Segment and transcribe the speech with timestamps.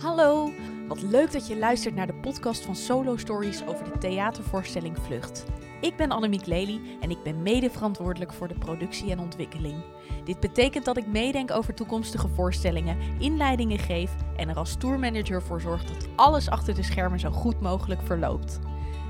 [0.00, 0.50] Hallo,
[0.88, 5.44] wat leuk dat je luistert naar de podcast van Solo Stories over de theatervoorstelling Vlucht.
[5.80, 9.82] Ik ben Annemiek Lely en ik ben mede verantwoordelijk voor de productie en ontwikkeling.
[10.24, 15.60] Dit betekent dat ik meedenk over toekomstige voorstellingen, inleidingen geef en er als tourmanager voor
[15.60, 18.58] zorg dat alles achter de schermen zo goed mogelijk verloopt.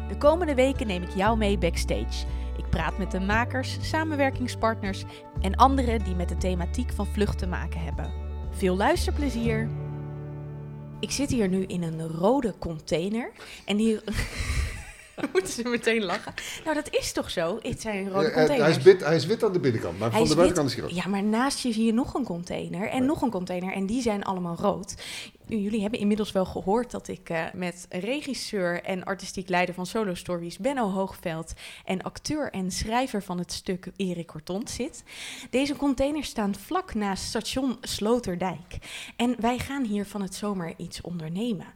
[0.09, 2.27] De komende weken neem ik jou mee backstage.
[2.57, 5.05] Ik praat met de makers, samenwerkingspartners
[5.41, 8.13] en anderen die met de thematiek van vlucht te maken hebben.
[8.51, 9.80] Veel luisterplezier!
[11.01, 13.31] Ik zit hier nu in een rode container.
[13.65, 13.99] En die.
[15.33, 16.35] Moeten ze meteen lachen?
[16.65, 17.59] Nou, dat is toch zo?
[17.63, 18.61] Het zijn rode Ja, containers.
[18.61, 20.75] hij, is wit, hij is wit aan de binnenkant, maar Hij van de buitenkant is
[20.75, 20.95] hij rood.
[20.95, 23.73] Ja, maar naast je zie je nog een container en nog een container.
[23.73, 24.95] En die zijn allemaal rood.
[25.59, 30.15] Jullie hebben inmiddels wel gehoord dat ik eh, met regisseur en artistiek leider van Solo
[30.15, 31.53] Stories, Benno Hoogveld,
[31.85, 35.05] en acteur en schrijver van het stuk Erik Cortont zit.
[35.51, 38.79] Deze containers staan vlak naast station Sloterdijk.
[39.17, 41.67] En wij gaan hier van het zomer iets ondernemen.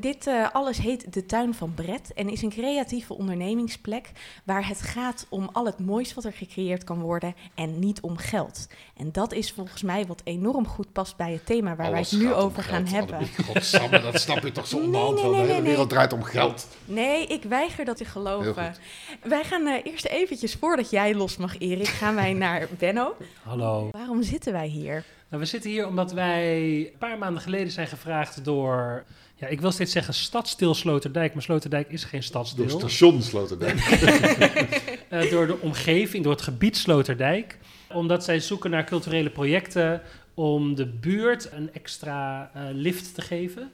[0.00, 4.12] Dit eh, alles heet De Tuin van Brett en is een creatieve ondernemingsplek
[4.44, 8.16] waar het gaat om al het moois wat er gecreëerd kan worden en niet om
[8.16, 8.66] geld.
[8.96, 12.18] En dat is volgens mij wat enorm goed past bij het thema waar Alles wij
[12.18, 12.86] het nu over geld, gaan
[13.18, 13.44] hebben.
[13.44, 15.62] Godsamme, dat snap je toch zo onderhand nee, De hele nee, nee.
[15.62, 16.68] wereld draait om geld.
[16.84, 18.74] Nee, ik weiger dat te geloven.
[19.22, 23.16] Wij gaan eh, eerst eventjes, voordat jij los mag, Erik, gaan wij naar Benno.
[23.42, 23.88] Hallo.
[23.90, 25.04] Waarom zitten wij hier?
[25.28, 29.04] Nou, we zitten hier omdat wij een paar maanden geleden zijn gevraagd door...
[29.34, 32.68] Ja, ik wil steeds zeggen stadsdeel Sloterdijk, maar Sloterdijk is geen Door stadsdeel.
[32.68, 33.78] station Sloterdijk.
[35.10, 37.58] Eh, door de omgeving, door het gebied Sloterdijk.
[37.92, 40.02] Omdat zij zoeken naar culturele projecten
[40.34, 43.70] om de buurt een extra eh, lift te geven.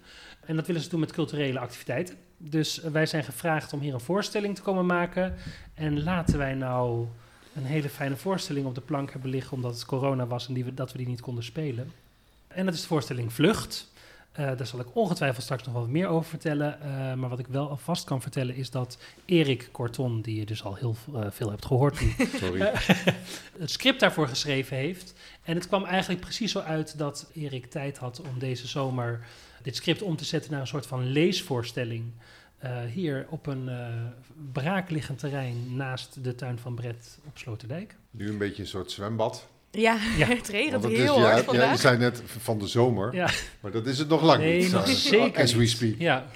[0.46, 2.16] En dat willen ze doen met culturele activiteiten.
[2.38, 5.34] Dus eh, wij zijn gevraagd om hier een voorstelling te komen maken.
[5.74, 7.06] En laten wij nou
[7.54, 10.64] een hele fijne voorstelling op de plank hebben liggen, omdat het corona was en die
[10.64, 11.92] we, dat we die niet konden spelen.
[12.48, 13.92] En dat is de voorstelling Vlucht.
[14.36, 16.80] Eh, daar zal ik ongetwijfeld straks nog wat meer over vertellen.
[16.80, 20.64] Eh, maar wat ik wel alvast kan vertellen is dat Erik Corton, die je dus
[20.64, 22.60] al heel eh, veel hebt gehoord, die Sorry.
[23.58, 25.14] het script daarvoor geschreven heeft.
[25.42, 29.26] En het kwam eigenlijk precies zo uit dat Erik tijd had om deze zomer
[29.62, 32.12] dit script om te zetten naar een soort van leesvoorstelling.
[32.58, 33.88] eh, hier op een eh
[34.52, 37.96] braakliggend terrein naast de tuin van Brett op Sloterdijk.
[38.10, 39.48] Nu een beetje een soort zwembad.
[39.70, 40.26] Ja, Ja.
[40.36, 41.80] het regent het heel is, ja, hard ja, je vandaag.
[41.80, 43.28] zei net van de zomer, Ja,
[43.60, 44.72] maar dat is het nog lang nee, niet.
[44.72, 45.94] nog zeker As we speak.
[45.98, 46.26] Ja,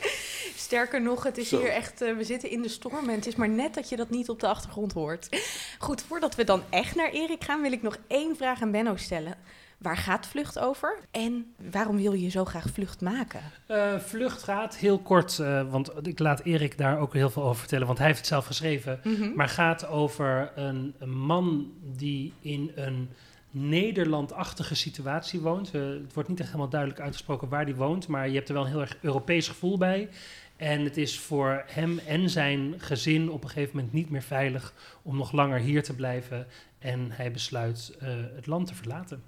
[0.57, 1.59] Sterker nog, het is Zo.
[1.59, 3.97] hier echt, eh, we zitten in de storm en het is maar net dat je
[3.97, 5.29] dat niet op de achtergrond hoort.
[5.79, 8.97] Goed, voordat we dan echt naar Erik gaan, wil ik nog één vraag aan Benno
[8.97, 9.35] stellen.
[9.81, 10.99] Waar gaat Vlucht over?
[11.11, 13.41] En waarom wil je zo graag Vlucht maken?
[13.67, 17.57] Eh, Vlucht gaat heel kort, eh, want ik laat Erik daar ook heel veel over
[17.57, 19.01] vertellen, want hij heeft het zelf geschreven.
[19.05, 19.35] Mhm.
[19.35, 23.09] Maar gaat over een, een man die in een
[23.51, 25.75] Nederlandachtige situatie woont.
[25.75, 28.55] Eh, het wordt niet echt helemaal duidelijk uitgesproken waar die woont, maar je hebt er
[28.55, 30.09] wel een heel erg Europees gevoel bij.
[30.57, 34.75] En het is voor hem en zijn gezin op een gegeven moment niet meer veilig
[35.03, 36.47] om nog langer hier te blijven.
[36.79, 37.97] En hij besluit
[38.35, 39.23] het land te verlaten.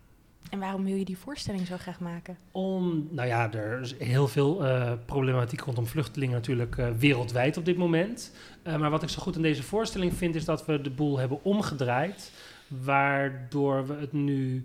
[0.51, 2.37] En waarom wil je die voorstelling zo graag maken?
[2.51, 7.65] Om, nou ja, er is heel veel eh, problematiek rondom vluchtelingen natuurlijk eh, wereldwijd op
[7.65, 8.35] dit moment.
[8.63, 11.19] Eh, maar wat ik zo goed aan deze voorstelling vind, is dat we de boel
[11.19, 12.33] hebben omgedraaid.
[12.69, 14.65] Waardoor we het nu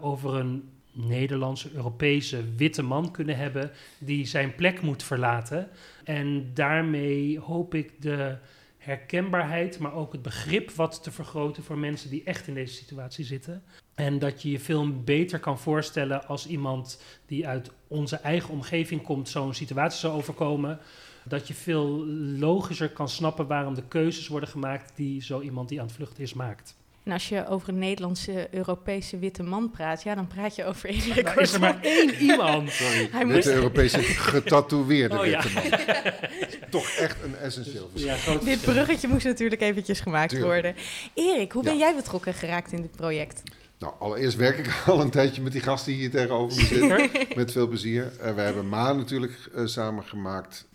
[0.00, 5.68] over een Nederlandse, Europese witte man kunnen hebben die zijn plek moet verlaten.
[6.04, 8.36] En daarmee hoop ik de
[8.84, 13.24] herkenbaarheid, maar ook het begrip wat te vergroten voor mensen die echt in deze situatie
[13.24, 13.62] zitten.
[13.94, 19.02] En dat je je film beter kan voorstellen als iemand die uit onze eigen omgeving
[19.02, 20.78] komt, zo'n situatie zou overkomen.
[21.24, 22.06] Dat je veel
[22.38, 26.22] logischer kan snappen waarom de keuzes worden gemaakt die zo iemand die aan het vluchten
[26.22, 26.76] is maakt.
[27.04, 30.88] En als je over een Nederlandse, Europese witte man praat, ja, dan praat je over
[30.88, 32.70] Erik Nou, is er maar één iemand.
[32.70, 35.42] Sorry, Hij met moest- de Europese getatoeëerde Oh, ja.
[35.42, 36.12] witte man.
[36.70, 38.10] Toch echt een essentieel verschil.
[38.12, 40.52] Ja, groot Dit bruggetje moest natuurlijk eventjes gemaakt Tuurlijk.
[40.52, 40.74] worden.
[41.14, 41.78] Erik, hoe ben Ja.
[41.78, 43.42] jij betrokken geraakt in dit project?
[43.78, 47.10] Nou, allereerst werk ik al een tijdje met die gasten die hier tegenover me zitten.
[47.36, 48.12] met veel plezier.
[48.20, 50.66] Eh, we hebben Maan natuurlijk eh, samen gemaakt.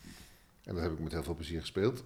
[0.65, 2.03] En dat heb ik met heel veel plezier gespeeld.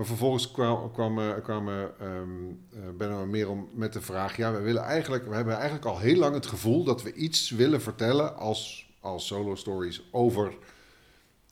[0.00, 4.36] Maar vervolgens kwam, kwam, kwamen ehm eh, Benno en Merel met de vraag...
[4.36, 7.50] Ja, we, willen eigenlijk, we hebben eigenlijk al heel lang het gevoel dat we iets
[7.50, 10.56] willen vertellen als, als solo stories over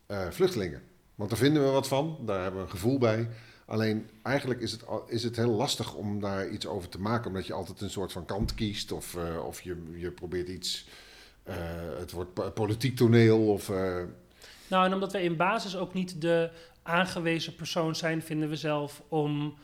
[0.06, 0.82] eh, vluchtelingen.
[1.14, 3.28] Want daar vinden we wat van, daar hebben we een gevoel bij.
[3.66, 7.46] Alleen eigenlijk is het, is het heel lastig om daar iets over te maken, omdat
[7.46, 10.88] je altijd een soort van kant kiest of, eh, of je, je probeert iets.
[11.98, 13.68] het wordt po- politiek toneel of.
[14.68, 16.50] Nou, en omdat wij in basis ook niet de
[16.88, 19.54] aangewezen persoon zijn, vinden we zelf om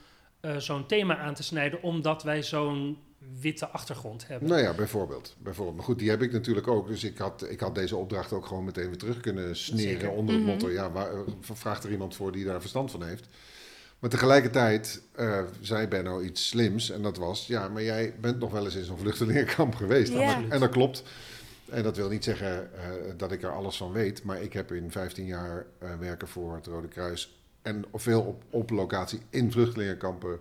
[0.41, 2.99] eh, zo'n thema aan te snijden, omdat wij zo'n
[3.41, 4.49] witte achtergrond hebben.
[4.49, 5.37] Nou ja, bijvoorbeeld.
[5.39, 5.77] bijvoorbeeld.
[5.77, 6.89] Maar goed, die heb ik natuurlijk ook.
[6.89, 10.11] Dus ik had, ik had deze opdracht ook gewoon meteen weer terug kunnen sneren Zeker.
[10.11, 10.53] onder het Mhm.
[10.53, 11.11] motto, ja, waar,
[11.41, 13.29] vraagt er iemand voor die daar verstand van heeft.
[13.99, 18.51] Maar tegelijkertijd eh, zei Benno iets slims en dat was, ja, maar jij bent nog
[18.51, 20.13] wel eens in zo'n vluchtelingenkamp geweest.
[20.13, 20.43] Ja.
[20.49, 21.03] En dat klopt.
[21.71, 24.73] En dat wil niet zeggen eh, dat ik er alles van weet, maar ik heb
[24.73, 29.53] in 15 jaar eh, werken voor het Rode Kruis en veel op, op locatie in
[29.53, 30.41] vluchtelingenkampen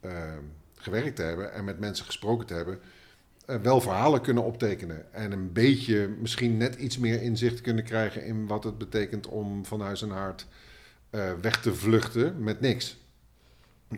[0.00, 0.12] eh,
[0.74, 2.80] gewerkt te hebben en met mensen gesproken te hebben,
[3.46, 5.12] eh, wel verhalen kunnen optekenen.
[5.12, 9.64] En een beetje, misschien net iets meer inzicht kunnen krijgen in wat het betekent om
[9.64, 10.46] van huis en haard
[11.40, 13.01] weg te vluchten met niks.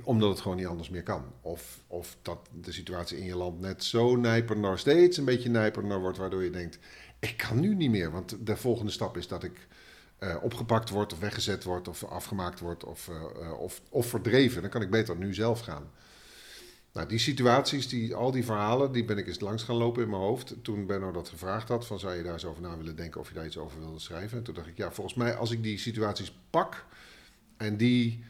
[0.03, 1.25] Omdat het gewoon niet anders meer kan.
[1.41, 6.01] Of, of dat de situatie in je land net zo nijperender, steeds een beetje nijperender
[6.01, 6.79] wordt, waardoor je denkt,
[7.19, 8.11] ik kan nu niet meer.
[8.11, 9.67] Want de volgende stap is dat ik
[10.19, 14.63] eh, opgepakt word of weggezet word of afgemaakt word of, eh, eh, of, of verdreven.
[14.63, 15.91] Dan kan ik beter nu zelf gaan.
[16.93, 20.09] Nou, die situaties, die, al die verhalen, die ben ik eens langs gaan lopen in
[20.09, 20.55] mijn hoofd.
[20.63, 23.29] Toen Benno dat gevraagd had, van zou je daar eens over na willen denken of
[23.29, 24.39] je daar iets over wilde schrijven.
[24.39, 26.85] En toen dacht ik, ja, volgens mij als ik die situaties pak
[27.57, 28.25] en die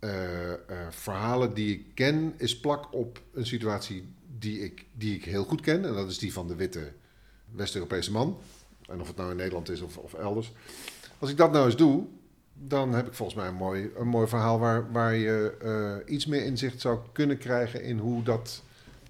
[0.00, 0.58] eh, eh,
[0.90, 5.60] verhalen die ik ken, is plak op een situatie die ik, die ik heel goed
[5.60, 5.84] ken.
[5.84, 6.92] En dat is die van de witte
[7.50, 8.38] West-Europese man.
[8.88, 10.52] En of het nou in Nederland is of, of elders.
[11.18, 12.06] Als ik dat nou eens doe,
[12.54, 16.26] dan heb ik volgens mij een mooi, een mooi verhaal waar, waar je eh, iets
[16.26, 18.62] meer inzicht zou kunnen krijgen in hoe dat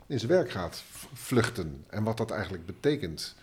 [0.06, 0.82] in zijn werk gaat.
[1.12, 3.34] Vluchten en wat dat eigenlijk betekent.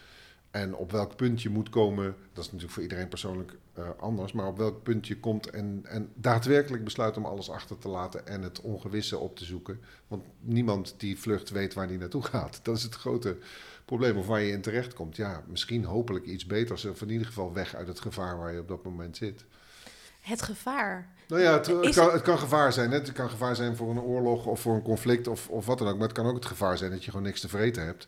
[0.52, 4.32] En op welk punt je moet komen, dat is natuurlijk voor iedereen persoonlijk eh, anders,
[4.32, 8.28] maar op welk punt je komt en, en daadwerkelijk besluit om alles achter te laten
[8.28, 9.82] en het ongewisse op te zoeken.
[10.08, 12.60] Want niemand die vlucht weet waar die naartoe gaat.
[12.64, 13.38] Dat is het grote
[13.86, 15.16] probleem of waar je in terecht komt.
[15.16, 18.60] Ja, misschien hopelijk iets beters of in ieder geval weg uit het gevaar waar je
[18.60, 19.46] op dat moment zit.
[20.22, 21.10] Het gevaar.
[21.28, 22.92] Nou ja, het, het Is kan, het- het kan gevaar zijn.
[22.92, 22.98] Hè?
[22.98, 25.88] Het kan gevaar zijn voor een oorlog of voor een conflict of, of wat dan
[25.88, 25.98] ook.
[25.98, 28.08] Maar het kan ook het gevaar zijn dat je gewoon niks te vreten hebt.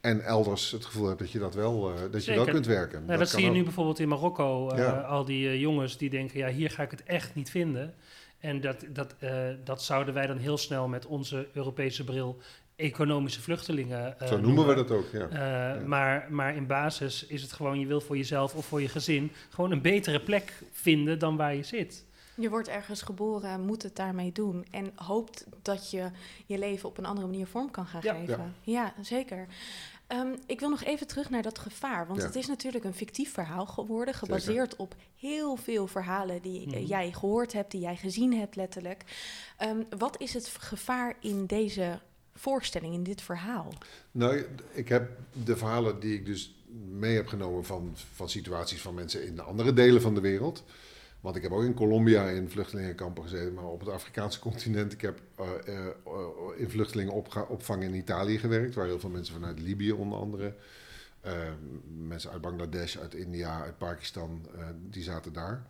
[0.00, 3.04] En elders het gevoel hebt dat je dat wel, eh, dat je wel kunt werken.
[3.04, 3.54] Nou, dat, zie je ook.
[3.54, 4.68] nu bijvoorbeeld in Marokko.
[4.70, 5.00] eh, Ja.
[5.00, 7.94] Al die eh, jongens die denken, ja, hier ga ik het echt niet vinden.
[8.38, 9.14] En dat, dat,
[9.64, 12.40] dat zouden wij dan heel snel met onze Europese bril
[12.76, 15.78] economische vluchtelingen Zo noemen we dat ook, ja.
[15.86, 19.32] Maar, maar in basis is het gewoon, je wil voor jezelf of voor je gezin
[19.48, 22.04] gewoon een betere plek vinden dan waar je zit.
[22.40, 24.66] Je wordt ergens geboren, moet het daarmee doen.
[24.70, 26.10] En hoopt dat je
[26.46, 28.14] je leven op een andere manier vorm kan gaan Ja.
[28.14, 28.54] geven.
[28.62, 29.46] Ja, zeker.
[30.06, 32.06] Ehm, ik wil nog even terug naar dat gevaar.
[32.06, 32.26] Want Ja.
[32.26, 34.14] het is natuurlijk een fictief verhaal geworden.
[34.14, 36.78] Gebaseerd op heel veel verhalen die Mhm.
[36.84, 39.04] jij gehoord hebt, die jij gezien hebt letterlijk.
[39.56, 42.00] Ehm, wat is het gevaar in deze
[42.34, 43.72] voorstelling, in dit verhaal?
[44.10, 45.10] Nou, ik heb
[45.44, 46.54] de verhalen die ik dus
[46.90, 50.64] mee heb genomen van, van situaties van mensen in andere delen van de wereld.
[51.20, 54.92] Want ik heb ook in Colombia in vluchtelingenkampen gezeten, maar op het Afrikaanse continent.
[54.92, 55.86] Ik heb eh, eh,
[56.56, 60.54] in vluchtelingenopvang in Italië gewerkt, waar heel veel mensen vanuit Libië onder andere.
[61.20, 61.32] eh,
[62.06, 64.46] mensen uit Bangladesh, uit India, uit Pakistan,
[64.90, 65.66] die zaten daar.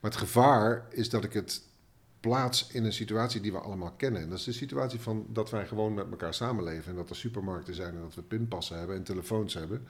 [0.00, 1.62] Maar het gevaar is dat ik het
[2.20, 4.22] plaats in een situatie die we allemaal kennen.
[4.22, 6.90] En dat is de situatie van dat wij gewoon met elkaar samenleven.
[6.90, 9.86] En dat er supermarkten zijn en dat we pinpassen hebben en telefoons hebben.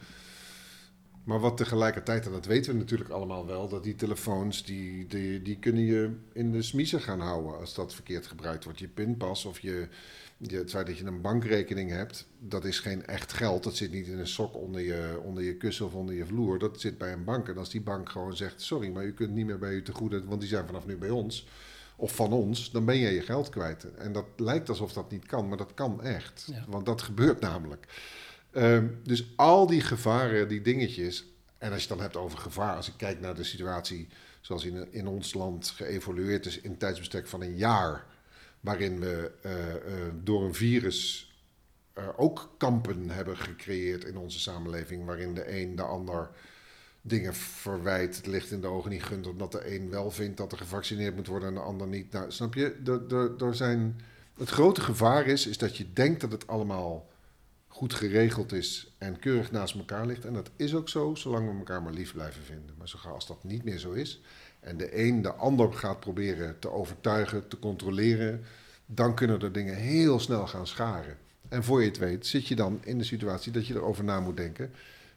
[1.24, 5.42] Maar wat tegelijkertijd, en dat weten we natuurlijk allemaal wel, dat die telefoons, die, die,
[5.42, 8.78] die kunnen je in de smiezen gaan houden als dat verkeerd gebruikt wordt.
[8.78, 9.88] Je pinpas of je,
[10.36, 13.62] je, het feit dat je een bankrekening hebt, dat is geen echt geld.
[13.62, 16.58] Dat zit niet in een sok onder je, onder je kussen of onder je vloer.
[16.58, 17.49] Dat zit bij een bank.
[17.49, 19.92] En als die bank gewoon zegt, sorry, maar u kunt niet meer bij u te
[19.92, 21.47] goede, want die zijn vanaf nu bij ons
[21.97, 23.94] of van ons, dan ben je je geld kwijt.
[23.94, 26.49] En dat lijkt alsof dat niet kan, maar dat kan echt.
[26.50, 26.64] Ja.
[26.68, 27.87] Want dat gebeurt namelijk.
[28.52, 31.26] Ehm, dus al die gevaren, die dingetjes.
[31.59, 34.09] En als je het dan hebt over gevaar, als ik kijk naar de situatie
[34.40, 38.06] zoals in, in ons land geëvolueerd is in tijdsbestek van een jaar,
[38.61, 41.30] waarin we eh, eh, door een virus
[41.92, 46.30] eh, ook kampen hebben gecreëerd in onze samenleving, waarin de een de ander
[47.00, 50.52] dingen verwijt, het licht in de ogen niet gunt, omdat de een wel vindt dat
[50.52, 52.12] er gevaccineerd moet worden en de ander niet.
[52.12, 52.80] Nou, snap je?
[52.85, 54.00] Er, er zijn,
[54.38, 57.12] het grote gevaar is, is dat je denkt dat het allemaal
[57.73, 60.25] goed geregeld is en keurig naast elkaar ligt.
[60.25, 62.75] En dat is ook zo, zolang we elkaar maar lief blijven vinden.
[62.79, 64.21] Maar zo gauw als dat niet meer zo is
[64.61, 68.45] en de een de ander gaat proberen te overtuigen, te controleren,
[68.87, 71.17] dan kunnen er dingen heel snel gaan scharen.
[71.49, 74.21] En voor je het weet zit je dan in de situatie dat je erover na
[74.21, 74.71] moet denken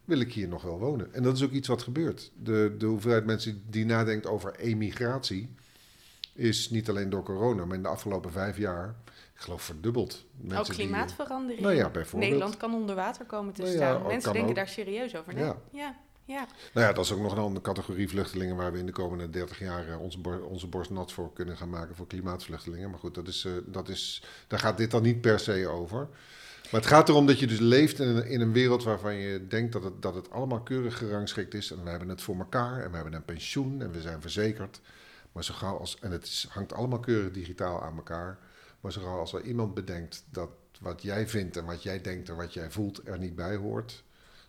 [0.05, 1.13] wil ik hier nog wel wonen?
[1.13, 2.31] En dat is ook iets wat gebeurt.
[2.43, 5.49] De, de hoeveelheid mensen die nadenkt over emigratie
[6.33, 8.95] is niet alleen door corona, maar in de afgelopen vijf jaar,
[9.35, 10.25] ik geloof verdubbeld.
[10.37, 11.61] Mensen ook die- klimaatverandering.
[11.61, 12.31] nou ja, bijvoorbeeld.
[12.31, 14.01] Nederland kan onder water komen te Nou staan.
[14.07, 14.55] Mensen denken ook.
[14.55, 15.33] daar serieus over.
[15.33, 15.43] Nee?
[15.43, 15.55] Ja.
[15.71, 15.95] Ja.
[16.25, 18.91] ja, Nou ja, dat is ook nog een andere categorie vluchtelingen waar we in de
[18.91, 22.89] komende 30 jaar eh, onze, bor- onze borst nat voor kunnen gaan maken voor klimaatvluchtelingen.
[22.89, 26.07] Maar goed, dat is, eh, dat is, daar gaat dit dan niet per se over.
[26.71, 29.47] Maar het gaat erom dat je dus leeft in een, in een wereld waarvan je
[29.47, 31.71] denkt dat het, dat het allemaal keurig gerangschikt is.
[31.71, 34.79] En we hebben het voor elkaar en we hebben een pensioen en we zijn verzekerd.
[35.31, 38.37] Maar zo gauw als, en het is, hangt allemaal keurig digitaal aan elkaar.
[38.85, 40.49] Maar zo als er iemand bedenkt dat
[40.79, 44.03] wat jij vindt en wat jij denkt en wat jij voelt er niet bij hoort,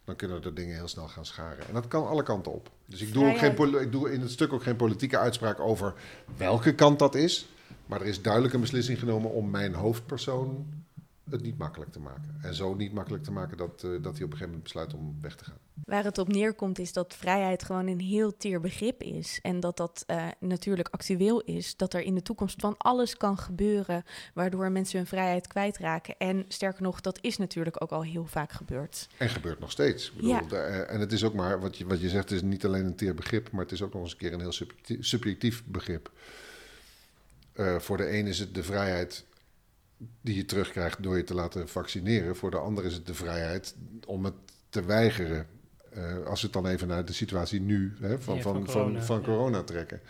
[0.04, 1.66] dan kunnen er dingen heel snel gaan scharen.
[1.68, 2.70] En dat kan alle kanten op.
[2.86, 5.94] Dus ik doe, ook geen, ik doe in het stuk ook geen politieke uitspraak over
[6.36, 7.48] welke kant dat is.
[7.86, 10.66] Maar er is duidelijk een beslissing genomen om mijn hoofdpersoon
[11.30, 12.38] het niet makkelijk te maken.
[12.42, 14.94] En zo niet makkelijk te maken dat, eh, dat hij op een gegeven moment besluit
[14.94, 15.58] om weg te gaan.
[15.84, 19.38] Waar het op neerkomt is dat vrijheid gewoon een heel teer begrip is.
[19.42, 21.76] En dat dat eh, natuurlijk actueel is.
[21.76, 24.04] Dat er in de toekomst van alles kan gebeuren
[24.34, 26.14] waardoor mensen hun vrijheid kwijtraken.
[26.18, 29.08] En sterker nog, dat is natuurlijk ook al heel vaak gebeurd.
[29.18, 30.08] En gebeurt nog steeds.
[30.10, 30.40] Ik bedoel, Ja.
[30.40, 32.84] de- eh, en het is ook maar, wat je, wat je zegt, is niet alleen
[32.86, 35.64] een teer begrip, maar het is ook nog eens een keer een heel subjectief, subjectief
[35.64, 36.10] begrip.
[37.78, 39.24] Voor de een is het de vrijheid
[40.20, 42.36] die je terugkrijgt door je te laten vaccineren.
[42.36, 43.74] Voor de ander is het de vrijheid
[44.06, 44.34] om het
[44.68, 45.46] te weigeren.
[45.92, 48.64] Eh, als we het dan even naar de situatie nu hè, van, Ja, van, van
[48.64, 50.00] corona, van corona trekken.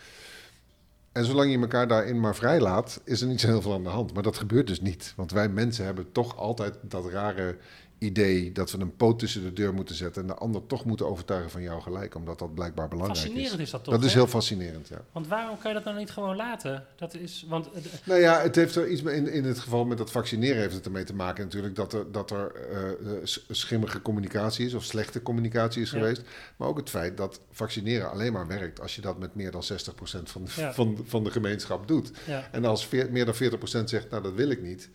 [1.12, 3.83] En zolang je elkaar daarin maar vrij laat, is er niet zo heel veel aan
[3.83, 4.12] de hand.
[4.12, 5.12] Maar dat gebeurt dus niet.
[5.16, 7.57] Want wij mensen hebben toch altijd dat rare
[7.99, 11.07] idee dat we een poot tussen de deur moeten zetten en de ander toch moeten
[11.09, 13.65] overtuigen van jou gelijk, omdat dat blijkbaar belangrijk Fascinerend is.
[13.65, 13.95] is dat toch?
[13.95, 15.05] Dat is heel fascinerend, ja.
[15.12, 16.85] Want waarom kan je dat nou niet gewoon laten?
[16.97, 19.85] Dat is, want, eh, Nou ja, het heeft er iets mee, in, in het geval
[19.85, 23.19] met dat vaccineren heeft het ermee te maken natuurlijk dat er, dat er eh, eh,
[23.50, 25.99] schimmige communicatie is of slechte communicatie is Ja.
[25.99, 26.23] geweest.
[26.57, 29.62] Maar ook het feit dat vaccineren alleen maar werkt als je dat met meer dan
[29.62, 30.73] 60% van de, Ja.
[30.75, 32.11] van, van de gemeenschap doet.
[32.26, 32.49] ja.
[32.53, 34.88] En als veer- meer dan 40% zegt, nou dat wil ik niet,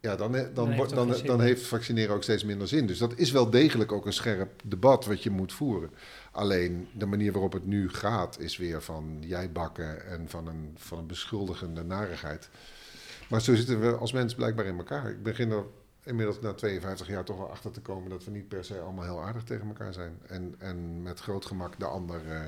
[0.00, 2.86] ja, dan, he- dan, Dan heeft dan, heeft vaccineren ook steeds minder zin.
[2.86, 5.90] Dus dat is wel degelijk ook een scherp debat wat je moet voeren.
[6.32, 10.74] Alleen de manier waarop het nu gaat is weer van jij bakken en van een,
[10.76, 12.48] van een beschuldigende narigheid.
[13.28, 15.10] Maar zo zitten we als mens blijkbaar in elkaar.
[15.10, 15.64] Ik begin er
[16.04, 19.04] inmiddels na 52 jaar toch wel achter te komen dat we niet per se allemaal
[19.04, 20.18] heel aardig tegen elkaar zijn.
[20.26, 22.40] En, en met groot gemak de ander eh,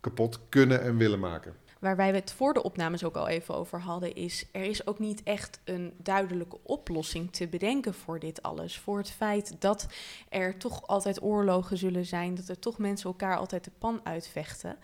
[0.00, 1.54] kapot kunnen en willen maken.
[1.82, 4.98] Waar wij het voor de opnames ook al even over hadden, is er is ook
[4.98, 8.78] niet echt een duidelijke oplossing te bedenken voor dit alles.
[8.78, 9.86] Voor het feit dat
[10.28, 14.76] er toch altijd oorlogen zullen zijn, dat er toch mensen elkaar altijd de pan uitvechten.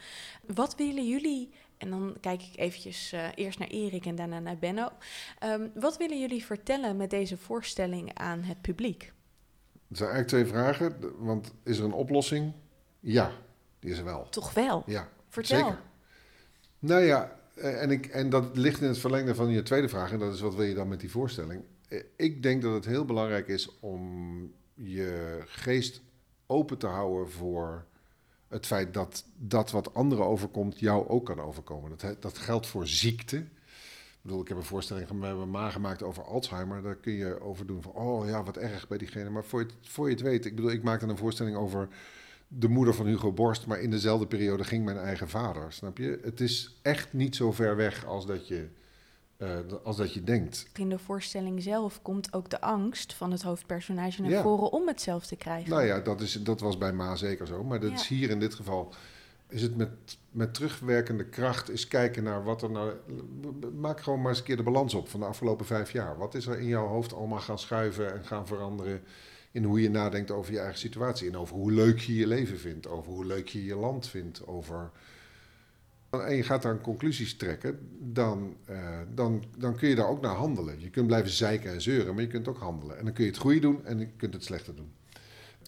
[0.55, 4.59] Wat willen jullie, en dan kijk ik eventjes eh, eerst naar Erik en daarna naar
[4.59, 4.89] Benno.
[5.39, 9.03] Ehm, wat willen jullie vertellen met deze voorstelling aan het publiek?
[9.91, 11.15] Er zijn eigenlijk twee vragen.
[11.25, 12.53] Want is er een oplossing?
[13.01, 13.31] Ja,
[13.79, 14.27] die is er wel.
[14.31, 14.83] Toch wel?
[14.87, 15.59] Ja, Vertel.
[15.59, 15.87] zeker.
[16.79, 20.13] Nou ja, eh, en, ik, en dat ligt in het verlengde van je tweede vraag.
[20.13, 21.63] En dat is wat wil je dan met die voorstelling?
[21.89, 26.01] Eh, Ik denk dat het heel belangrijk is om je geest
[26.47, 27.85] open te houden voor
[28.49, 31.93] het feit dat dat wat anderen overkomt jou ook kan overkomen.
[31.97, 33.37] Dat, dat geldt voor ziekte.
[33.37, 36.83] Ik bedoel, ik heb een voorstelling we hebben maar gemaakt over Alzheimer.
[36.83, 39.31] Daar kun je over doen van, oh ja, wat erg bij diegene.
[39.31, 41.89] Maar voor je, voor je het weet, ik bedoel, ik maakte een voorstelling over
[42.49, 45.73] de moeder van Hugo Borst, maar in dezelfde periode ging mijn eigen vader.
[45.73, 46.19] Snap je?
[46.23, 48.69] Het is echt niet zo ver weg als dat je,
[49.37, 49.49] eh,
[49.85, 50.67] als dat je denkt.
[50.75, 54.43] In de voorstelling zelf komt ook de angst van het hoofdpersonage naar Ja.
[54.43, 55.71] voren om het zelf te krijgen.
[55.71, 57.65] Nou ja, dat, is, dat was bij Ma zeker zo.
[57.65, 57.97] Maar dat Ja.
[57.97, 58.93] is hier in dit geval.
[59.51, 59.91] Is het met,
[60.31, 62.93] met terugwerkende kracht eens kijken naar wat er nou.
[63.77, 66.19] Maak gewoon maar eens een keer de balans op van de afgelopen vijf jaar.
[66.19, 69.01] Wat is er in jouw hoofd allemaal gaan schuiven en gaan veranderen
[69.53, 71.29] in hoe je nadenkt over je eigen situatie.
[71.29, 72.89] En over hoe leuk je je leven vindt.
[72.89, 74.47] Over hoe leuk je je land vindt.
[74.47, 74.91] Over.
[76.11, 80.35] En je gaat daar conclusies trekken, dan, eh, dan, dan kun je daar ook naar
[80.35, 80.81] handelen.
[80.81, 82.99] Je kunt blijven zeiken en zeuren, maar je kunt ook handelen.
[82.99, 84.93] En dan kun je het goede doen en je kunt het slechte doen.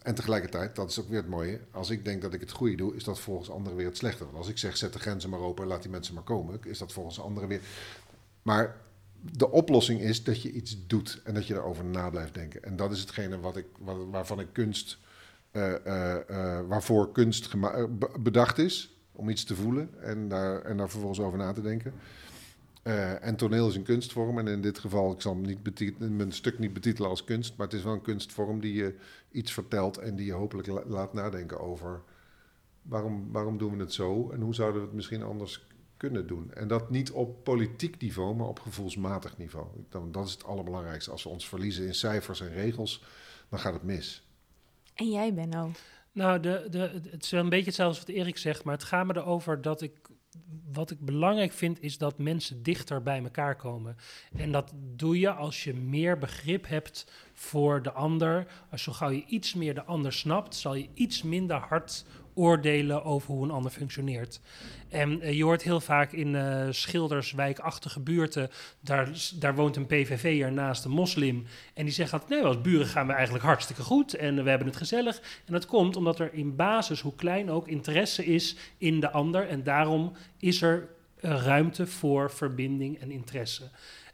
[0.03, 2.75] En tegelijkertijd, dat is ook weer het mooie, als ik denk dat ik het goede
[2.75, 4.25] doe, is dat volgens anderen weer het slechte.
[4.25, 6.61] Want als ik zeg, zet de grenzen maar open en laat die mensen maar komen,
[6.65, 7.61] is dat volgens anderen weer...
[8.43, 8.77] Maar
[9.23, 12.63] de oplossing is dat je iets doet en dat je erover na blijft denken.
[12.63, 14.99] En dat is hetgene wat ik, wat, waarvan ik kunst,
[15.51, 17.55] eh, eh, eh, waarvoor kunst
[18.21, 21.93] bedacht is, om iets te voelen en daar, en daar vervolgens over na te denken.
[23.21, 24.39] En toneel is een kunstvorm.
[24.39, 27.77] En in dit geval, ik zal niet mijn stuk niet betitelen als kunst, maar het
[27.77, 28.95] is wel een kunstvorm die je
[29.31, 32.03] iets vertelt en die je hopelijk la- laat nadenken over
[32.83, 35.67] waarom, waarom doen we het zo en hoe zouden we het misschien anders
[36.01, 36.53] kunnen doen.
[36.53, 39.67] En dat niet op politiek niveau, maar op gevoelsmatig niveau.
[39.89, 41.11] Dan, dat is het allerbelangrijkste.
[41.11, 43.05] Als we ons verliezen in cijfers en regels,
[43.49, 44.27] dan gaat het mis.
[44.95, 45.71] En jij, Benno?
[46.13, 48.85] Nou, de, de, het is wel een beetje hetzelfde als wat Erik zegt, maar het
[48.85, 49.93] gaat me erover dat ik.
[50.73, 53.97] Wat ik belangrijk vind, is dat mensen dichter bij elkaar komen.
[54.37, 58.47] En dat doe je als je meer begrip hebt voor de ander.
[58.71, 62.05] Als zo gauw je iets meer de ander snapt, zal je iets minder hard
[62.41, 64.41] oordelen over hoe een ander functioneert.
[64.89, 70.53] En eh, je hoort heel vaak in uh, schilderswijkachtige buurten, daar, daar woont een PVV'er
[70.53, 71.47] naast een moslim.
[71.75, 74.69] En die zegt altijd, nee, als buren gaan we eigenlijk hartstikke goed en we hebben
[74.69, 75.21] het gezellig.
[75.47, 79.49] En dat komt omdat er in basis, hoe klein ook, interesse is in de ander.
[79.49, 80.89] En daarom is er
[81.21, 83.69] ruimte voor verbinding en interesse.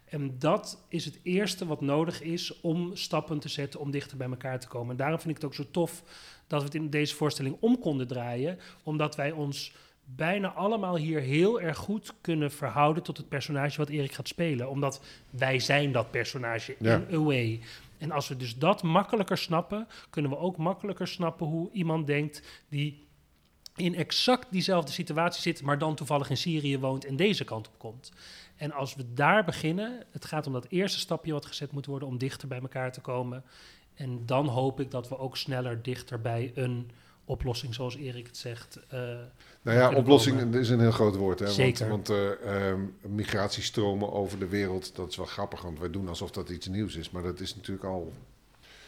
[0.09, 4.29] En dat is het eerste wat nodig is om stappen te zetten om dichter bij
[4.29, 4.91] elkaar te komen.
[4.91, 6.03] En daarom vind ik het ook zo tof
[6.47, 9.73] dat we het in deze voorstelling om konden draaien, omdat wij ons
[10.15, 14.69] bijna allemaal hier heel erg goed kunnen verhouden tot het personage wat Erik gaat spelen.
[14.69, 17.59] Omdat wij zijn dat personage in a way.
[17.97, 22.63] En als we dus dat makkelijker snappen, kunnen we ook makkelijker snappen hoe iemand denkt
[22.69, 23.05] die
[23.75, 27.73] in exact diezelfde situatie zit, maar dan toevallig in Syrië woont en deze kant op
[27.77, 28.11] komt.
[28.57, 32.07] En als we daar beginnen, het gaat om dat eerste stapje wat gezet moet worden
[32.07, 33.43] om dichter bij elkaar te komen.
[33.93, 36.91] En dan hoop ik dat we ook sneller dichter bij een
[37.25, 38.79] oplossing, zoals Erik het zegt.
[38.93, 38.99] Uh,
[39.61, 41.39] nou ja, oplossing is een heel groot woord.
[41.39, 41.47] Hè?
[41.47, 41.89] Zeker.
[41.89, 46.31] Want, want uh, migratiestromen over de wereld, dat is wel grappig, want wij doen alsof
[46.31, 47.09] dat iets nieuws is.
[47.09, 48.13] Maar dat is natuurlijk al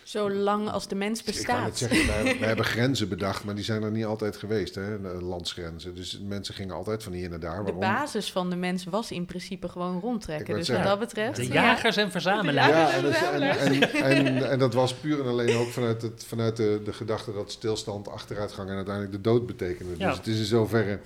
[0.10, 1.42] Zolang als de mens bestaat.
[1.42, 4.76] Ik kan het zeggen, wij, hebben grenzen bedacht, maar die zijn er niet altijd geweest,
[4.76, 5.96] hè, landsgrenzen.
[5.96, 7.64] Dus mensen gingen altijd van hier naar daar.
[7.64, 7.80] Waarom?
[7.80, 10.56] De basis van de mens was in principe gewoon rondtrekken.
[10.56, 11.36] Dus wat dat betreft...
[11.36, 12.70] De jagers en verzamelaars.
[12.70, 16.94] Ja, en, en, en, dat was puur en alleen ook vanuit, het, vanuit de, de
[16.94, 19.98] gedachte dat stilstand, achteruitgang en uiteindelijk de dood betekende.
[19.98, 21.00] Dus het is in zoverre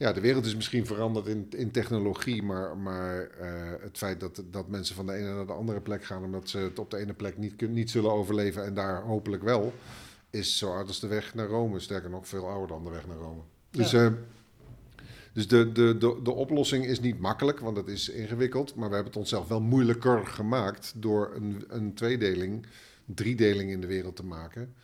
[0.00, 3.48] ja, de wereld is misschien veranderd in, in technologie, maar, maar uh,
[3.80, 6.58] het feit dat, dat mensen van de ene naar de andere plek gaan omdat ze
[6.58, 9.72] het op de ene plek niet, niet zullen overleven en daar hopelijk wel,
[10.30, 11.80] is zo oud als de weg naar Rome.
[11.80, 13.40] Sterker nog, veel ouder dan de weg naar Rome.
[13.70, 14.12] Dus, uh,
[15.32, 18.94] dus de, de, de, de oplossing is niet makkelijk, want het is ingewikkeld, maar we
[18.94, 22.66] hebben het onszelf wel moeilijker gemaakt door een, een tweedeling,
[23.04, 24.74] driedeling in de wereld te maken.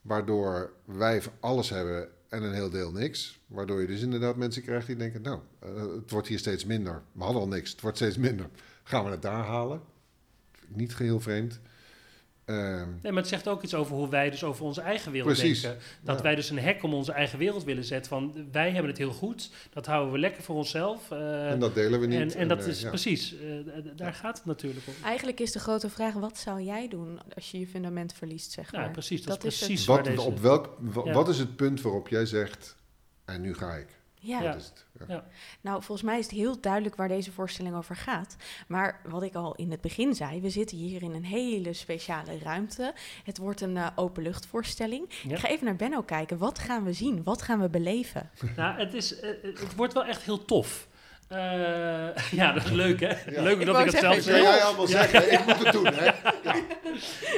[0.00, 3.40] Waardoor wij alles hebben en een heel deel niks.
[3.46, 7.02] Waardoor je dus inderdaad mensen krijgt die denken, nou, uh, het wordt hier steeds minder.
[7.12, 8.48] We hadden al niks, het wordt steeds minder.
[8.82, 9.80] Gaan we het daar halen?
[10.68, 11.60] Niet geheel vreemd.
[12.44, 15.32] Ehm, nee, maar het zegt ook iets over hoe wij dus over onze eigen wereld
[15.32, 15.80] precies, denken.
[16.02, 18.08] Dat wij dus een hek om onze eigen wereld willen zetten.
[18.10, 21.10] Van wij hebben het heel goed, dat houden we lekker voor onszelf.
[21.10, 22.18] Uh, en dat delen we niet.
[22.18, 23.34] En, en, dat uh, is precies,
[23.96, 24.94] daar gaat het natuurlijk om.
[25.04, 28.72] Eigenlijk is de grote vraag, wat zou jij doen als je je fundament verliest, zeg
[28.72, 28.82] maar?
[28.82, 29.22] Ja, precies.
[29.22, 32.76] Dat, dat is precies is wat, op welk, wat is het punt waarop jij zegt,
[33.24, 33.86] en nu ga ik?
[34.24, 34.42] Ja.
[34.42, 34.56] ja.
[35.08, 35.24] ja.
[35.60, 38.36] Nou, volgens mij is het heel duidelijk waar deze voorstelling over gaat.
[38.68, 42.38] Maar wat ik al in het begin zei, we zitten hier in een hele speciale
[42.38, 42.92] ruimte.
[43.24, 45.10] Het wordt een uh, openluchtvoorstelling.
[45.28, 46.38] Ik ga even naar Benno kijken.
[46.38, 47.22] Wat gaan we zien?
[47.22, 48.30] Wat gaan we beleven?
[48.56, 50.88] Nou, het, is, uh, het wordt wel echt heel tof.
[51.32, 53.30] Uh, ja, dat is leuk, hè?
[53.30, 53.42] Ja.
[53.42, 54.42] Leuk dat ik het zelf zeg.
[54.42, 56.04] jij allemaal zeggen, ik moet het doen, hè?
[56.04, 56.14] Ja.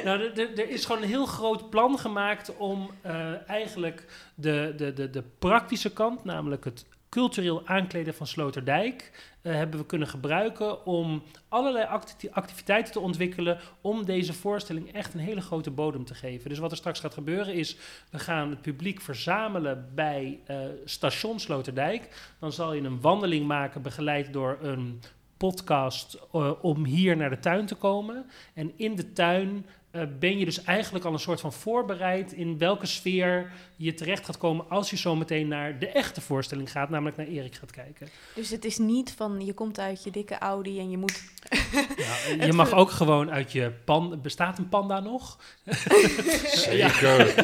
[0.05, 5.11] Nou, er is gewoon een heel groot plan gemaakt om uh, eigenlijk de, de, de,
[5.11, 6.85] de praktische kant, namelijk het
[7.17, 9.11] cultureel aankleden van Sloterdijk
[9.43, 11.87] uh, hebben we kunnen gebruiken om allerlei
[12.31, 16.49] activiteiten te ontwikkelen om deze voorstelling echt een hele grote bodem te geven.
[16.49, 17.77] Dus wat er straks gaat gebeuren is,
[18.11, 22.35] we gaan het publiek verzamelen bij uh, station Sloterdijk.
[22.39, 25.01] Dan zal je een wandeling maken begeleid door een
[25.37, 28.27] podcast uh, om hier naar de tuin te komen.
[28.55, 32.59] En in de tuin uh, ben je dus eigenlijk al een soort van voorbereid in
[32.59, 36.91] welke sfeer je terecht gaat komen als je zo meteen naar de echte voorstelling gaat,
[36.91, 38.09] namelijk naar Erik gaat kijken.
[38.35, 41.25] Dus het is niet van je komt uit je dikke Audi en je moet.
[41.97, 44.19] Ja, je mag ook gewoon uit je pan.
[44.23, 45.39] Bestaat een panda nog?
[46.69, 47.35] Zeker.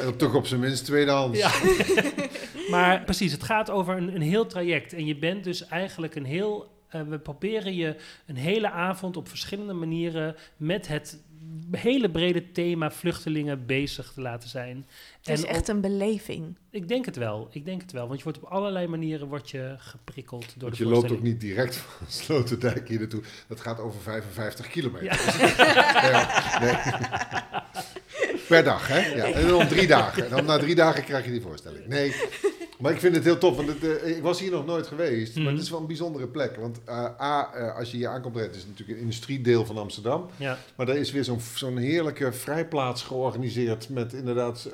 [0.00, 1.38] en toch op zijn minst tweedehands.
[1.38, 1.50] Ja.
[2.70, 4.92] maar precies, het gaat over een, een heel traject.
[4.92, 7.96] En je bent dus eigenlijk een heel uh, we proberen je
[8.26, 11.22] een hele avond op verschillende manieren met het
[11.70, 14.86] hele brede thema vluchtelingen bezig te laten zijn.
[15.22, 16.56] Het is echt een beleving.
[16.70, 17.48] Ik denk het wel.
[17.50, 18.06] Ik denk het wel.
[18.06, 21.22] Want je wordt op allerlei manieren wordt je geprikkeld door want de je loopt ook
[21.22, 23.22] niet direct van Sloterdijk hier naartoe.
[23.48, 25.06] Dat gaat over 55 kilometer.
[25.06, 26.60] Ja.
[26.60, 26.82] nee, nee.
[28.48, 29.06] Per dag, hè?
[29.06, 29.24] Ja.
[29.38, 30.24] En dan drie dagen.
[30.24, 31.86] En dan na drie dagen krijg je die voorstelling.
[31.86, 32.14] Nee,
[32.78, 35.34] maar ik vind het heel tof, want het, uh, ik was hier nog nooit geweest.
[35.34, 35.62] Maar het mhm.
[35.62, 36.56] is wel een bijzondere plek.
[36.56, 40.26] Want uh, A, uh, als je hier aankomt, het is natuurlijk een industriedeel van Amsterdam.
[40.36, 40.58] Ja.
[40.76, 44.70] Maar er is weer zo'n zo'n heerlijke vrijplaats georganiseerd met inderdaad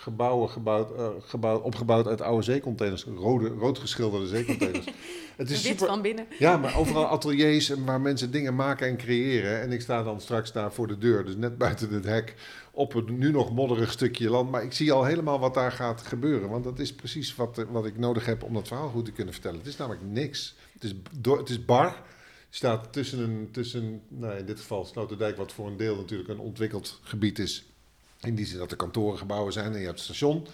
[0.00, 0.88] gebouwen gebouwd,
[1.24, 3.04] gebouwd, opgebouwd uit oude zeecontainers.
[3.04, 4.86] Rode, rood geschilderde zeecontainers.
[5.40, 6.26] het is Wit super, van binnen.
[6.38, 9.60] Ja, maar overal ateliers waar mensen dingen maken en creëren.
[9.60, 12.34] En ik sta dan straks daar voor de deur, dus net buiten het hek
[12.70, 14.50] op een nu nog modderig stukje land.
[14.50, 16.48] Maar ik zie al helemaal wat daar gaat gebeuren.
[16.48, 19.32] Want dat is precies wat, wat ik nodig heb om dat verhaal goed te kunnen
[19.32, 19.58] vertellen.
[19.58, 20.54] Het is namelijk niks.
[20.72, 22.02] Het is, door, het is bar.
[22.50, 26.38] staat tussen, een, tussen nou in dit geval Sloterdijk, wat voor een deel natuurlijk een
[26.38, 27.64] ontwikkeld gebied is.
[28.20, 30.46] In die zin dat er kantorengebouwen zijn en je hebt het station.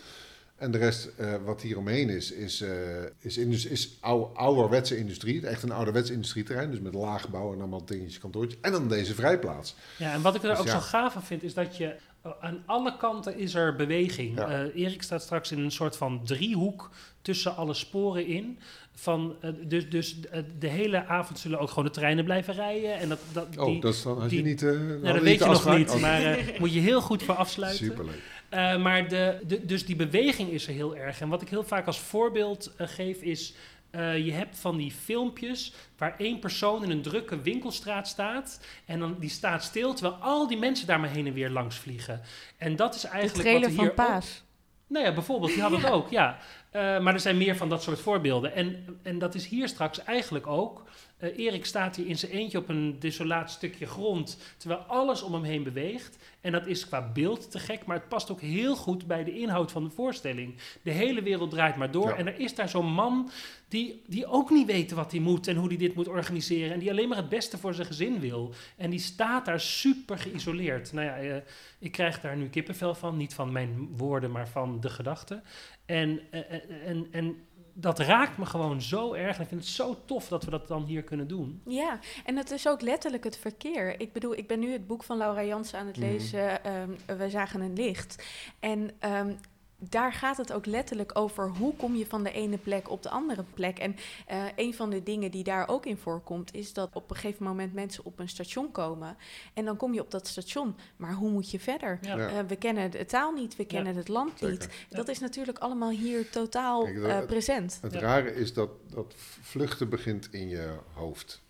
[0.57, 2.71] En de rest uh, wat hieromheen is, is, uh,
[3.19, 5.47] is, indus, is ou, ouderwetse industrie.
[5.47, 6.71] Echt een ouderwets industrieterrein.
[6.71, 8.61] Dus met laaggebouwen en allemaal dingetjes, kantoortjes.
[8.61, 9.75] En dan deze vrijplaats.
[9.99, 10.73] Ja, en wat ik er dus ook ja.
[10.73, 11.97] zo gaaf van vind, is dat je
[12.41, 14.39] aan alle kanten is er beweging.
[14.39, 14.65] Ja.
[14.65, 16.91] Uh, Erik staat straks in een soort van driehoek
[17.23, 18.59] tussen alle sporen in.
[18.95, 22.99] Van, uh, dus dus uh, de hele avond zullen ook gewoon de treinen blijven rijden.
[22.99, 24.63] En dat, dat, oh, die, dat is dan, als die, je niet...
[24.63, 27.85] Uh, nou, dat weet je nog niet, maar moet je heel goed voor afsluiten.
[27.85, 28.23] Superleuk.
[28.57, 31.21] Uh, maar de, de, dus die beweging is er heel erg.
[31.21, 33.55] En wat ik heel vaak als voorbeeld uh, geef is...
[33.91, 38.61] Uh, je hebt van die filmpjes waar één persoon in een drukke winkelstraat staat...
[38.85, 41.77] en dan die staat stil, terwijl al die mensen daar maar heen en weer langs
[41.77, 42.21] vliegen.
[42.57, 44.43] En dat is eigenlijk de wat er van hier Paas.
[44.43, 44.45] Ook,
[44.87, 46.39] nou ja, bijvoorbeeld, die hadden het ook, ja.
[46.73, 48.55] maar er zijn meer van dat soort voorbeelden.
[48.55, 50.85] En, en dat is hier straks eigenlijk ook...
[51.21, 55.33] Uh, Erik staat hier in zijn eentje op een desolaat stukje grond, terwijl alles om
[55.33, 56.19] hem heen beweegt.
[56.41, 59.39] En dat is qua beeld te gek, maar het past ook heel goed bij de
[59.39, 60.55] inhoud van de voorstelling.
[60.83, 62.09] De hele wereld draait maar door.
[62.09, 62.17] Ja.
[62.17, 63.31] En er is daar zo'n man
[63.69, 66.73] die, die ook niet weet wat hij moet en hoe hij dit moet organiseren.
[66.73, 68.55] En die alleen maar het beste voor zijn gezin wil.
[68.77, 70.93] En die staat daar super geïsoleerd.
[70.93, 71.37] Nou ja, uh,
[71.79, 73.17] ik krijg daar nu kippenvel van.
[73.17, 75.43] Niet van mijn woorden, maar van de gedachten.
[75.87, 76.41] En, uh,
[76.87, 77.46] en, en
[77.79, 79.37] dat raakt me gewoon zo erg.
[79.37, 81.61] En ik vind het zo tof dat we dat dan hier kunnen doen.
[81.65, 84.01] Ja, en het is ook letterlijk het verkeer.
[84.01, 86.61] Ik bedoel, ik ben nu het boek van Laura Jansen aan het lezen.
[86.65, 86.97] Mm.
[87.09, 88.25] Um, We zagen een licht.
[88.61, 89.39] En um,
[89.79, 93.11] daar gaat het ook letterlijk over hoe kom je van de ene plek op de
[93.11, 93.79] andere plek.
[93.79, 93.97] En
[94.31, 97.45] uh, een van de dingen die daar ook in voorkomt, is dat op een gegeven
[97.45, 99.17] moment mensen op een station komen.
[99.55, 100.77] En dan kom je op dat station.
[100.97, 101.99] Maar hoe moet je verder?
[102.03, 102.17] Ja.
[102.17, 103.99] Uh, we kennen de taal niet, we kennen ja.
[103.99, 104.49] het land Zeker.
[104.51, 104.69] niet.
[104.91, 107.79] Dat is natuurlijk allemaal hier totaal Kijk, dat, uh, present.
[107.81, 111.45] Het, het rare is dat, dat vluchten begint in je hoofd.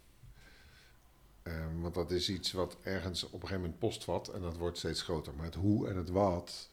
[1.43, 4.79] Um, want dat is iets wat ergens op een gegeven moment postvat en dat wordt
[4.79, 5.35] steeds groter.
[5.35, 6.71] Maar het hoe en het wat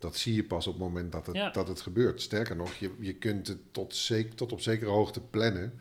[0.00, 1.50] dat zie je pas op het moment dat het, ja.
[1.50, 2.22] dat het gebeurt.
[2.22, 5.80] Sterker nog, je, je kunt het tot, zeker, tot op zekere hoogte plannen.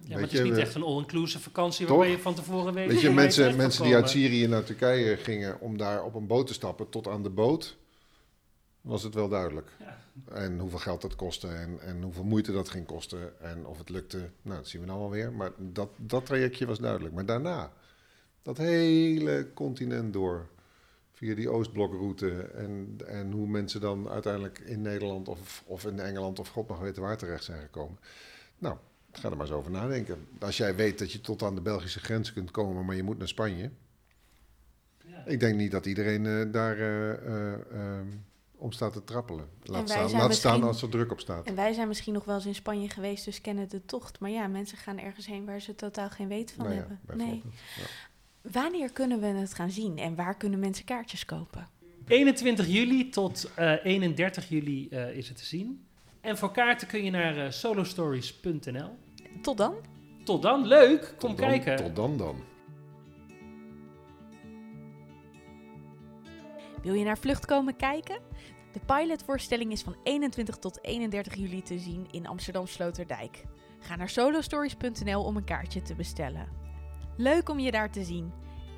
[0.00, 2.88] Ja, maar het is niet echt een all-inclusive vakantie waarbij je van tevoren weet...
[2.88, 6.46] Weet je, mensen, mensen die uit Syrië naar Turkije gingen om daar op een boot
[6.46, 6.88] te stappen...
[6.88, 7.76] tot aan de boot,
[8.80, 9.70] was het wel duidelijk.
[9.78, 9.98] Ja.
[10.34, 13.40] En hoeveel geld dat kostte en, en hoeveel moeite dat ging kosten...
[13.40, 15.32] en of het lukte, nou, dat zien we dan wel weer.
[15.32, 17.14] Maar dat, dat trajectje was duidelijk.
[17.14, 17.72] Maar daarna,
[18.42, 20.48] dat hele continent door
[21.22, 22.30] via die Oostblokroute.
[22.40, 26.80] En, en hoe mensen dan uiteindelijk in Nederland of, of in Engeland of God nog
[26.80, 27.98] weten waar terecht zijn gekomen.
[28.58, 28.76] Nou,
[29.12, 30.26] ga er maar eens over nadenken.
[30.38, 33.18] Als jij weet dat je tot aan de Belgische grens kunt komen, maar je moet
[33.18, 33.70] naar Spanje.
[35.04, 35.24] Ja.
[35.26, 37.08] Ik denk niet dat iedereen uh, daar uh,
[37.72, 38.00] uh,
[38.56, 39.48] om staat te trappelen.
[39.62, 41.46] Laat, staan, laat staan als er druk op staat.
[41.46, 44.20] En wij zijn misschien nog wel eens in Spanje geweest, dus kennen de tocht.
[44.20, 47.00] Maar ja, mensen gaan ergens heen waar ze totaal geen weet van nou hebben.
[47.14, 47.42] Nee.
[47.76, 47.82] Ja.
[48.42, 51.68] Wanneer kunnen we het gaan zien en waar kunnen mensen kaartjes kopen?
[52.06, 55.86] 21 juli tot uh, 31 juli uh, is het te zien.
[56.20, 58.90] En voor kaarten kun je naar uh, solostories.nl.
[59.42, 59.74] Tot dan.
[60.24, 61.14] Tot dan, leuk.
[61.18, 61.76] Kom tot dan, kijken.
[61.76, 62.36] Tot dan dan.
[66.82, 68.20] Wil je naar Vlucht komen kijken?
[68.72, 73.44] De pilotvoorstelling is van 21 tot 31 juli te zien in Amsterdam Sloterdijk.
[73.78, 76.61] Ga naar solostories.nl om een kaartje te bestellen.
[77.16, 78.32] Leuk om je daar te zien.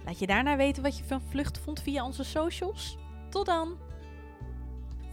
[0.04, 2.98] Laat je daarna weten wat je van Vlucht vond via onze socials.
[3.30, 3.76] Tot dan!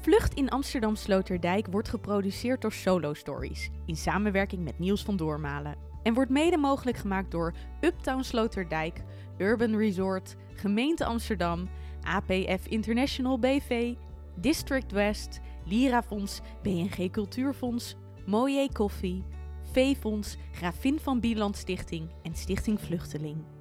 [0.01, 5.75] Vlucht in Amsterdam Sloterdijk wordt geproduceerd door Solo Stories in samenwerking met Niels van Doormalen
[6.03, 9.03] en wordt mede mogelijk gemaakt door Uptown Sloterdijk,
[9.37, 11.69] Urban Resort, Gemeente Amsterdam,
[12.01, 13.93] APF International BV,
[14.35, 19.23] District West, Lirafonds, BNG Cultuurfonds, Mooie Koffie,
[19.71, 23.60] V-Fonds, Gravin van Bieland Stichting en Stichting Vluchteling.